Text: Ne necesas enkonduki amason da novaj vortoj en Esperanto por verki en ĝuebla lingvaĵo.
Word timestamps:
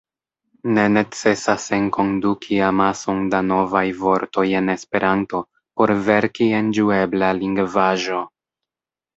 Ne 0.77 0.83
necesas 0.93 1.65
enkonduki 1.77 2.57
amason 2.69 3.21
da 3.33 3.41
novaj 3.51 3.85
vortoj 3.99 4.47
en 4.61 4.73
Esperanto 4.77 5.43
por 5.77 5.95
verki 6.09 6.51
en 6.63 6.75
ĝuebla 6.79 7.31
lingvaĵo. 7.45 8.25